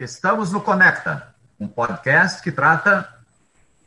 [0.00, 3.06] Estamos no Conecta, um podcast que trata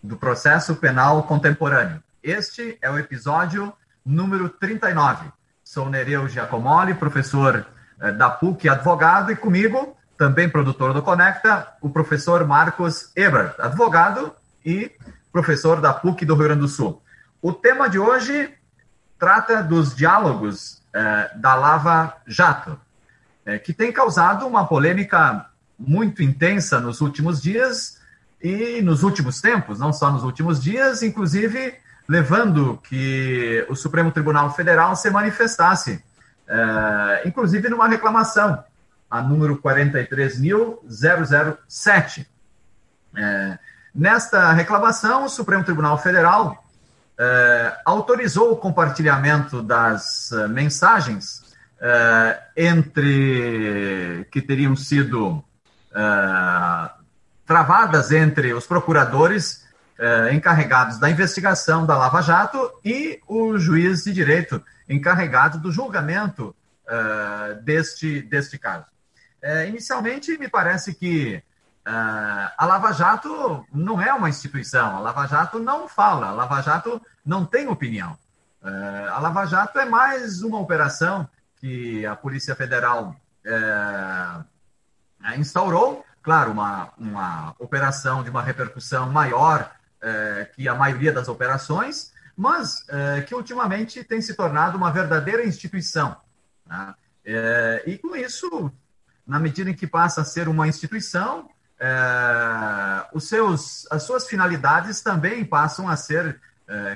[0.04, 2.04] do processo penal contemporâneo.
[2.21, 3.73] Este é o episódio
[4.05, 5.31] número 39.
[5.63, 7.66] Sou Nereu Giacomoli, professor
[7.99, 14.36] eh, da PUC, advogado, e comigo, também produtor do Conecta, o professor Marcos Ebert, advogado
[14.64, 14.91] e
[15.32, 17.02] professor da PUC do Rio Grande do Sul.
[17.41, 18.53] O tema de hoje
[19.17, 22.80] trata dos diálogos eh, da Lava Jato,
[23.48, 28.02] eh, que tem causado uma polêmica muito intensa nos últimos dias
[28.41, 31.76] e nos últimos tempos, não só nos últimos dias, inclusive
[32.08, 36.02] levando que o Supremo Tribunal Federal se manifestasse,
[36.48, 38.64] é, inclusive numa reclamação,
[39.09, 42.28] a número 43.007.
[43.16, 43.58] É,
[43.95, 46.62] nesta reclamação, o Supremo Tribunal Federal
[47.17, 51.42] é, autorizou o compartilhamento das mensagens
[52.56, 55.44] entre que teriam sido
[55.94, 56.89] uh,
[57.45, 59.66] travadas entre os procuradores
[60.00, 66.55] uh, encarregados da investigação da Lava Jato e o juiz de direito encarregado do julgamento
[66.85, 68.85] uh, deste, deste caso.
[69.67, 71.41] inicialmente, me parece que
[71.85, 77.02] a Lava Jato não é uma instituição, a Lava Jato não fala, a Lava Jato
[77.25, 78.17] não tem opinião.
[78.63, 81.28] a Lava Jato é mais uma operação
[81.59, 83.13] que a Polícia Federal
[85.23, 89.71] né, instaurou, claro, uma, uma operação de uma repercussão maior
[90.02, 95.45] é, que a maioria das operações, mas é, que ultimamente tem se tornado uma verdadeira
[95.45, 96.17] instituição.
[96.67, 96.94] Né?
[97.25, 98.69] É, e com isso,
[99.25, 101.49] na medida em que passa a ser uma instituição,
[103.11, 106.39] os seus, as suas finalidades também passam a ser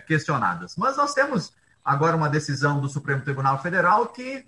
[0.06, 0.78] questionadas.
[0.78, 1.52] Mas nós temos
[1.84, 4.46] agora uma decisão do Supremo Tribunal Federal que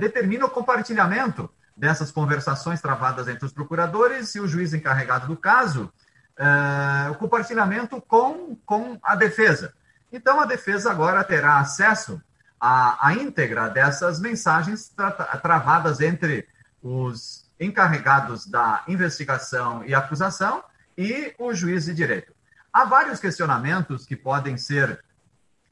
[0.00, 5.92] determina o compartilhamento dessas conversações travadas entre os procuradores e o juiz encarregado do caso,
[6.38, 9.74] uh, o compartilhamento com, com a defesa.
[10.10, 12.20] Então, a defesa agora terá acesso
[12.58, 16.48] à, à íntegra dessas mensagens tra travadas entre
[16.82, 20.62] os encarregados da investigação e acusação
[20.96, 22.32] e o juiz de direito.
[22.72, 25.02] Há vários questionamentos que podem ser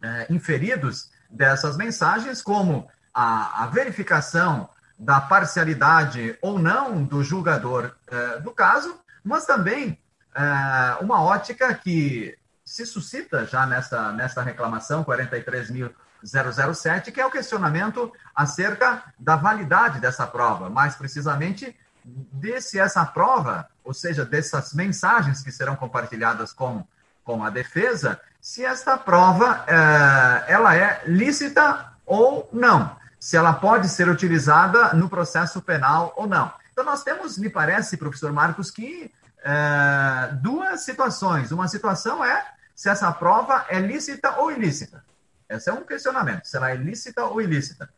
[0.03, 4.69] é, inferidos dessas mensagens, como a, a verificação
[4.99, 9.99] da parcialidade ou não do julgador eh, do caso, mas também
[10.35, 12.35] eh, uma ótica que
[12.65, 20.27] se suscita já nessa, nessa reclamação 43.007, que é o questionamento acerca da validade dessa
[20.27, 26.87] prova, mais precisamente de se essa prova, ou seja, dessas mensagens que serão compartilhadas com,
[27.23, 33.89] com a defesa, se esta prova eh, ela é lícita ou não se ela pode
[33.89, 36.53] ser utilizada no processo penal ou não.
[36.71, 39.11] Então, nós temos, me parece, professor Marcos, que
[39.43, 41.51] é, duas situações.
[41.51, 45.03] Uma situação é se essa prova é lícita ou ilícita.
[45.49, 46.45] Esse é um questionamento.
[46.45, 47.89] Se ela é lícita ou ilícita.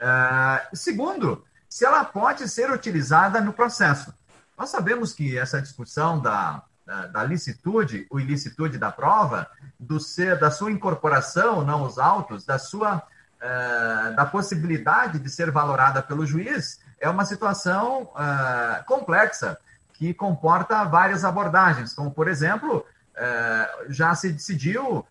[0.00, 4.14] É, segundo, se ela pode ser utilizada no processo.
[4.56, 9.46] Nós sabemos que essa discussão da, da, da licitude ou ilicitude da prova,
[9.78, 13.06] do ser, da sua incorporação, não os autos, da sua
[13.40, 19.58] uh, da possibilidade de ser valorada pelo juiz é uma situação uh, complexa,
[19.94, 25.06] que comporta várias abordagens, como, por exemplo, uh, já se decidiu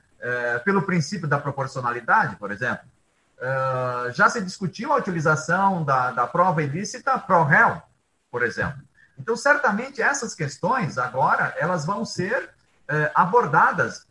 [0.65, 2.83] pelo princípio da proporcionalidade, por exemplo,
[4.11, 7.81] já se discutiu a utilização da, da prova ilícita pro réu,
[8.29, 8.81] por exemplo.
[9.17, 12.49] Então, certamente, essas questões, agora, elas vão ser
[13.15, 14.05] abordadas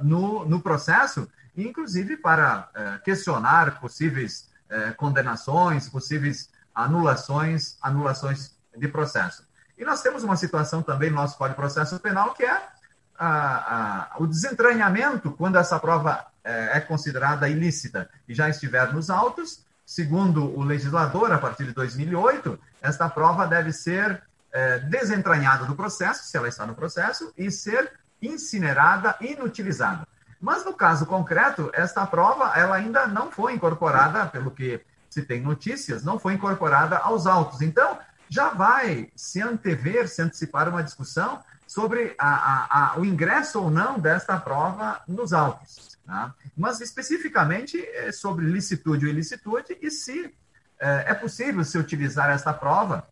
[0.00, 1.28] no, no processo
[1.66, 9.44] inclusive para é, questionar possíveis é, condenações, possíveis anulações, anulações de processo.
[9.76, 12.62] E nós temos uma situação também no nosso Código de Processo Penal que é
[13.18, 19.10] a, a, o desentranhamento quando essa prova é, é considerada ilícita e já estiver nos
[19.10, 19.64] autos.
[19.84, 24.22] Segundo o legislador, a partir de 2008, esta prova deve ser
[24.88, 30.06] desentranhada do processo, se ela está no processo, e ser incinerada, inutilizada.
[30.40, 35.40] Mas no caso concreto, esta prova ela ainda não foi incorporada, pelo que se tem
[35.40, 37.60] notícias, não foi incorporada aos autos.
[37.60, 37.98] Então,
[38.28, 43.70] já vai se antever, se antecipar uma discussão sobre a, a, a, o ingresso ou
[43.70, 45.98] não desta prova nos autos.
[46.06, 46.34] Tá?
[46.56, 50.34] Mas especificamente é sobre licitude ou ilicitude e se
[50.80, 53.06] é, é possível se utilizar esta prova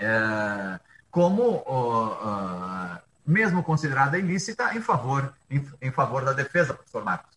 [0.00, 0.80] é,
[1.10, 1.62] como
[3.26, 7.34] mesmo considerada ilícita, em favor, em, em favor da defesa, professor Marcos.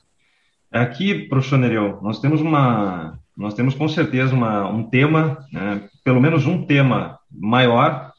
[0.72, 6.20] Aqui, professor Nereu, nós temos uma, nós temos com certeza uma, um tema, né, pelo
[6.20, 8.12] menos um tema maior,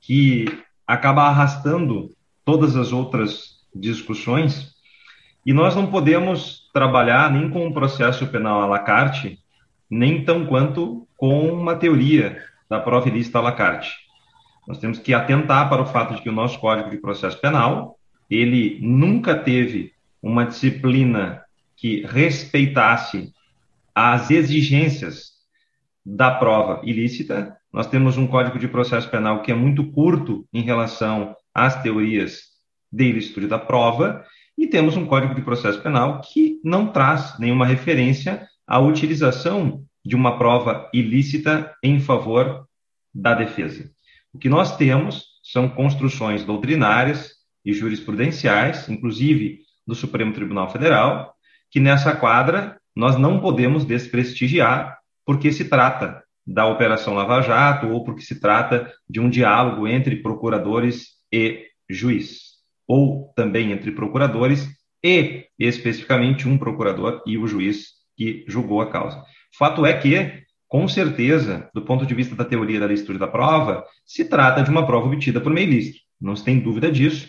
[0.00, 0.44] que
[0.86, 2.10] acaba arrastando
[2.44, 4.72] todas as outras discussões,
[5.46, 9.38] e nós não podemos trabalhar nem com um processo penal à la carte,
[9.88, 14.01] nem tão quanto com uma teoria da prova ilícita à la carte.
[14.66, 17.98] Nós temos que atentar para o fato de que o nosso Código de Processo Penal,
[18.30, 19.92] ele nunca teve
[20.22, 21.42] uma disciplina
[21.76, 23.32] que respeitasse
[23.94, 25.32] as exigências
[26.04, 27.56] da prova ilícita.
[27.72, 32.52] Nós temos um Código de Processo Penal que é muito curto em relação às teorias
[32.90, 34.24] de ilicitude da prova,
[34.56, 40.14] e temos um Código de Processo Penal que não traz nenhuma referência à utilização de
[40.14, 42.66] uma prova ilícita em favor
[43.14, 43.90] da defesa.
[44.32, 47.32] O que nós temos são construções doutrinárias
[47.64, 51.34] e jurisprudenciais, inclusive do Supremo Tribunal Federal,
[51.70, 58.04] que nessa quadra nós não podemos desprestigiar, porque se trata da Operação Lava Jato ou
[58.04, 62.52] porque se trata de um diálogo entre procuradores e juiz,
[62.86, 64.68] ou também entre procuradores
[65.04, 69.22] e, especificamente, um procurador e o juiz que julgou a causa.
[69.58, 70.42] Fato é que,
[70.72, 74.70] com certeza, do ponto de vista da teoria da licitude da prova, se trata de
[74.70, 75.98] uma prova obtida por meio lícito.
[76.18, 77.28] Não se tem dúvida disso.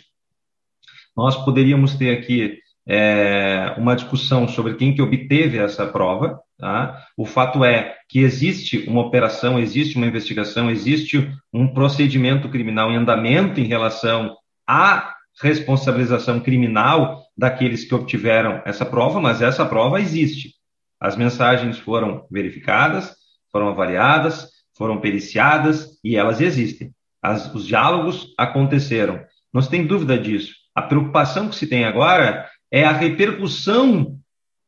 [1.13, 2.57] Nós poderíamos ter aqui
[2.87, 6.39] é, uma discussão sobre quem que obteve essa prova.
[6.57, 7.05] Tá?
[7.17, 12.95] O fato é que existe uma operação, existe uma investigação, existe um procedimento criminal em
[12.95, 20.53] andamento em relação à responsabilização criminal daqueles que obtiveram essa prova, mas essa prova existe.
[20.97, 23.21] As mensagens foram verificadas,
[23.53, 26.91] foram avaliadas, foram periciadas e elas existem.
[27.21, 29.23] As, os diálogos aconteceram.
[29.53, 30.53] Não se tem dúvida disso.
[30.75, 34.17] A preocupação que se tem agora é a repercussão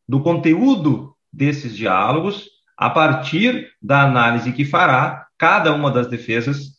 [0.08, 2.48] do conteúdo desses diálogos
[2.78, 6.76] a partir da análise que fará cada uma das defesas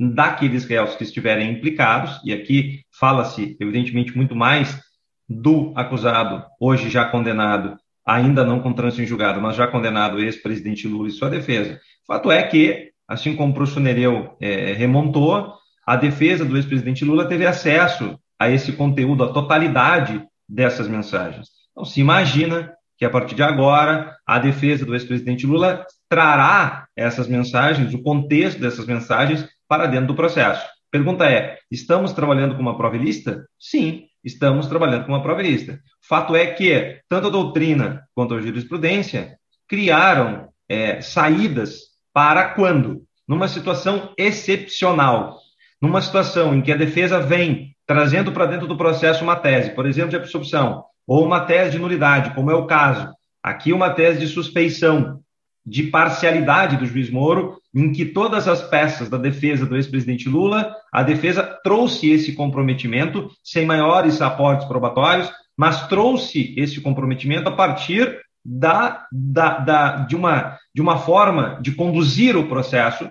[0.00, 4.80] daqueles réus que estiverem implicados, e aqui fala-se, evidentemente, muito mais
[5.28, 7.76] do acusado, hoje já condenado,
[8.08, 11.78] ainda não com trânsito em julgado, mas já condenado ex-presidente Lula e sua defesa.
[12.06, 15.52] Fato é que, assim como o professor Nereu é, remontou,
[15.86, 21.48] a defesa do ex-presidente Lula teve acesso a esse conteúdo, a totalidade dessas mensagens.
[21.70, 27.28] Então, se imagina que a partir de agora a defesa do ex-presidente Lula trará essas
[27.28, 30.66] mensagens, o contexto dessas mensagens para dentro do processo.
[30.90, 33.44] Pergunta é: estamos trabalhando com uma prova ilícita?
[33.58, 35.78] Sim, estamos trabalhando com uma prova ilícita.
[36.08, 39.38] Fato é que tanto a doutrina quanto a jurisprudência
[39.68, 41.80] criaram é, saídas
[42.14, 43.02] para quando?
[43.28, 45.36] Numa situação excepcional,
[45.78, 49.84] numa situação em que a defesa vem trazendo para dentro do processo uma tese, por
[49.84, 53.12] exemplo, de absorção, ou uma tese de nulidade, como é o caso.
[53.42, 55.20] Aqui, uma tese de suspeição,
[55.64, 60.74] de parcialidade do juiz Moro, em que todas as peças da defesa do ex-presidente Lula,
[60.90, 68.20] a defesa trouxe esse comprometimento sem maiores aportes probatórios, mas trouxe esse comprometimento a partir
[68.44, 73.10] da, da, da, de, uma, de uma forma de conduzir o processo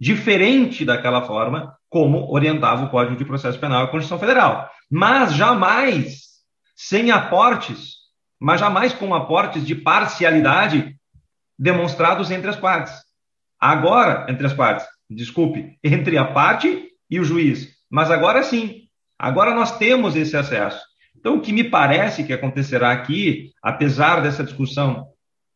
[0.00, 4.70] diferente daquela forma como orientava o Código de Processo Penal e a Constituição Federal.
[4.90, 6.22] Mas jamais
[6.74, 7.96] sem aportes,
[8.40, 10.96] mas jamais com aportes de parcialidade
[11.58, 12.94] demonstrados entre as partes.
[13.60, 17.68] Agora, entre as partes, desculpe, entre a parte e o juiz.
[17.90, 20.91] Mas agora sim, agora nós temos esse acesso.
[21.22, 25.06] Então, o que me parece que acontecerá aqui, apesar dessa discussão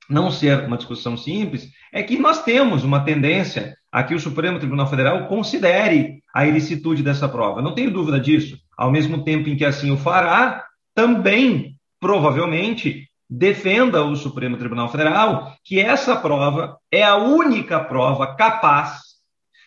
[0.09, 4.61] não ser uma discussão simples, é que nós temos uma tendência a que o Supremo
[4.61, 7.61] Tribunal Federal considere a ilicitude dessa prova.
[7.61, 8.57] Não tenho dúvida disso.
[8.79, 15.57] Ao mesmo tempo em que assim o fará, também, provavelmente, defenda o Supremo Tribunal Federal
[15.65, 19.01] que essa prova é a única prova capaz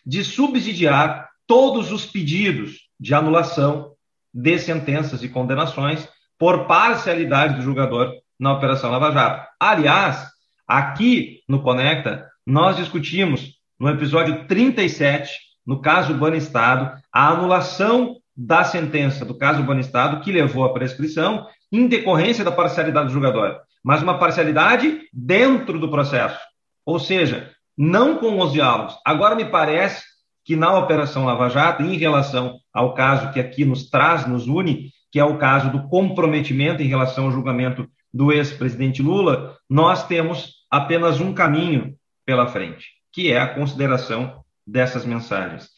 [0.06, 3.89] de subsidiar todos os pedidos de anulação
[4.34, 6.08] de sentenças e condenações
[6.38, 9.48] por parcialidade do julgador na Operação Lava Jato.
[9.60, 10.28] Aliás,
[10.68, 15.32] aqui no Conecta, nós discutimos no episódio 37,
[15.66, 21.88] no caso Banestado, a anulação da sentença do caso Banestado que levou à prescrição em
[21.88, 26.40] decorrência da parcialidade do julgador, mas uma parcialidade dentro do processo.
[26.86, 28.98] Ou seja, não com os diálogos.
[29.06, 30.04] Agora me parece
[30.50, 34.90] que na Operação Lava Jato, em relação ao caso que aqui nos traz, nos une,
[35.12, 40.66] que é o caso do comprometimento em relação ao julgamento do ex-presidente Lula, nós temos
[40.68, 45.70] apenas um caminho pela frente que é a consideração dessas mensagens.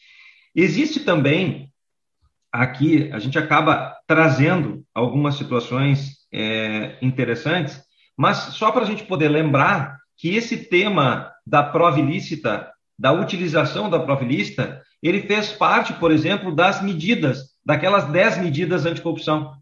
[0.54, 1.70] Existe também
[2.50, 7.78] aqui, a gente acaba trazendo algumas situações é, interessantes,
[8.16, 13.90] mas só para a gente poder lembrar que esse tema da prova ilícita, da utilização
[13.90, 19.54] da prova ilícita, ele fez parte, por exemplo, das medidas, daquelas 10 medidas anticorrupção.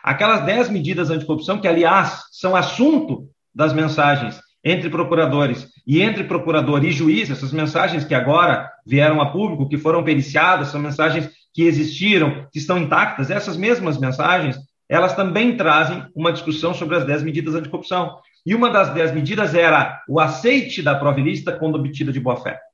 [0.00, 6.84] Aquelas 10 medidas anticorrupção, que, aliás, são assunto das mensagens entre procuradores e entre procurador
[6.84, 11.64] e juiz, essas mensagens que agora vieram a público, que foram periciadas, são mensagens que
[11.64, 14.56] existiram, que estão intactas, essas mesmas mensagens,
[14.88, 18.18] elas também trazem uma discussão sobre as 10 medidas anticorrupção.
[18.46, 22.67] E uma das 10 medidas era o aceite da prova ilícita quando obtida de boa-fé.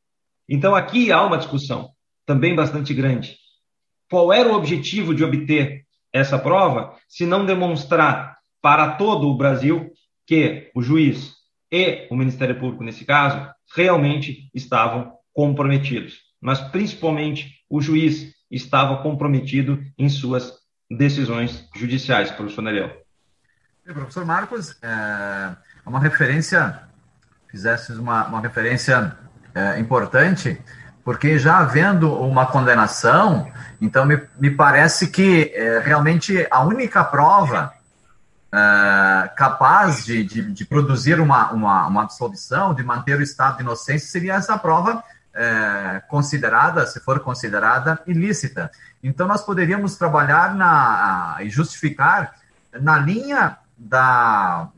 [0.48, 1.90] Então aqui há uma discussão
[2.26, 3.36] também bastante grande.
[4.10, 5.84] Qual era o objetivo de obter
[6.14, 9.92] essa prova, se não demonstrar para todo o Brasil
[10.24, 11.32] que o juiz
[11.72, 16.20] e o Ministério Público, nesse caso, realmente estavam comprometidos.
[16.40, 20.52] Mas, principalmente, o juiz estava comprometido em suas
[20.88, 22.90] decisões judiciais, professor Nereu.
[23.84, 26.88] Professor Marcos, é uma referência,
[27.50, 29.18] fizesse uma, uma referência
[29.54, 30.60] é, importante,
[31.04, 37.72] porque já havendo uma condenação, então me, me parece que é, realmente a única prova
[38.52, 43.62] é, capaz de, de, de, produzir uma, uma, uma, absolvição, de manter o estado de
[43.62, 45.02] inocência, seria essa prova
[45.34, 48.70] é, considerada, se for considerada, ilícita.
[49.02, 52.34] Então, nós poderíamos trabalhar na, e justificar
[52.80, 54.68] na linha da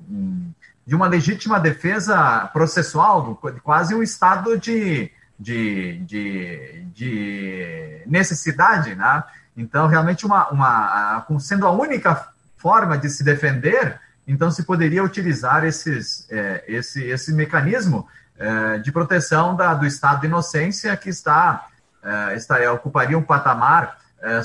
[0.87, 9.25] de uma legítima defesa processual, quase um estado de, de, de, de necessidade, né?
[9.57, 15.65] Então, realmente, uma, uma, sendo a única forma de se defender, então se poderia utilizar
[15.65, 18.07] esses, é, esse, esse mecanismo
[18.39, 21.67] é, de proteção da, do estado de inocência que está,
[22.03, 24.43] é, está ocuparia um patamar é,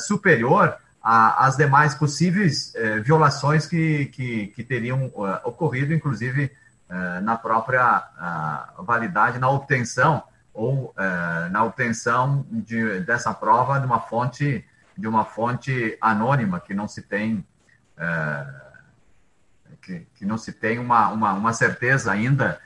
[1.01, 6.51] superior às demais possíveis é, violações que, que, que teriam é, ocorrido, inclusive
[7.23, 8.03] na própria
[8.79, 10.21] validade, na obtenção
[10.53, 10.93] ou
[11.49, 14.65] na obtenção de, dessa prova de uma fonte
[14.97, 17.45] de uma fonte anônima que não se tem
[19.81, 22.59] que, que, não se tem uma, uma, uma certeza ainda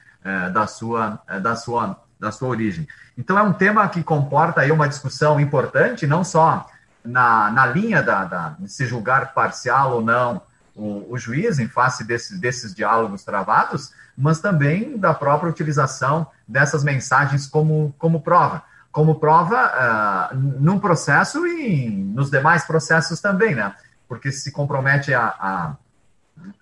[0.51, 2.87] da sua da sua da sua origem.
[3.15, 6.65] Então é um tema que comporta aí uma discussão importante, não só
[7.05, 10.41] na, na linha da, da, se julgar parcial ou não
[10.75, 16.83] o, o juiz em face desse, desses diálogos travados, mas também da própria utilização dessas
[16.83, 18.63] mensagens como, como prova.
[18.91, 23.73] Como prova uh, num processo e nos demais processos também, né?
[24.07, 25.75] Porque se compromete a, a,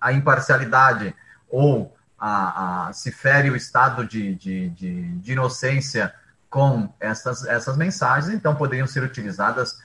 [0.00, 1.14] a imparcialidade
[1.48, 6.12] ou a, a, se fere o estado de, de, de, de inocência
[6.50, 9.78] com essas, essas mensagens, então poderiam ser utilizadas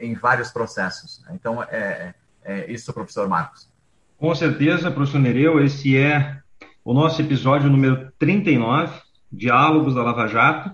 [0.00, 1.22] em vários processos.
[1.32, 3.70] Então, é, é, é isso, professor Marcos.
[4.18, 6.38] Com certeza, professor Nereu, esse é
[6.84, 8.92] o nosso episódio número 39,
[9.32, 10.72] Diálogos da Lava Jato,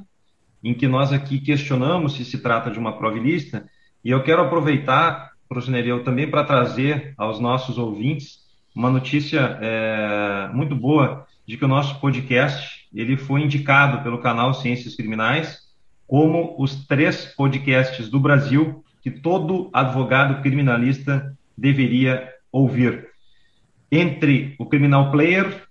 [0.62, 3.68] em que nós aqui questionamos se se trata de uma prova ilícita,
[4.04, 8.40] e eu quero aproveitar, professor Nereu, também para trazer aos nossos ouvintes
[8.74, 14.52] uma notícia é, muito boa de que o nosso podcast ele foi indicado pelo canal
[14.54, 15.66] Ciências Criminais
[16.06, 23.06] como os três podcasts do Brasil que todo advogado criminalista deveria ouvir.
[23.88, 25.62] Entre o Criminal Player,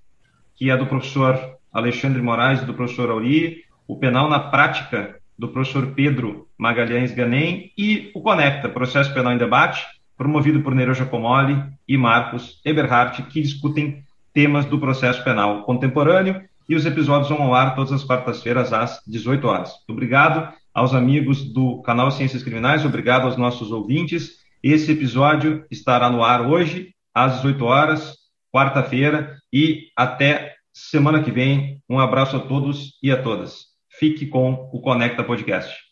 [0.56, 1.38] que é do professor
[1.70, 7.74] Alexandre Moraes e do professor Auri, o Penal na Prática, do professor Pedro Magalhães Ganem,
[7.78, 9.86] e o Conecta, Processo Penal em Debate,
[10.18, 14.02] promovido por Nereu Giacomoli e Marcos Eberhardt, que discutem
[14.34, 19.00] temas do processo penal contemporâneo, e os episódios vão ao ar todas as quartas-feiras às
[19.06, 19.72] 18 horas.
[19.88, 24.44] Obrigado aos amigos do canal Ciências Criminais, obrigado aos nossos ouvintes.
[24.62, 28.18] Esse episódio estará no ar hoje, às 18 horas,
[28.52, 31.82] quarta-feira, e até semana que vem.
[31.90, 33.68] Um abraço a todos e a todas.
[33.90, 35.85] Fique com o Conecta Podcast.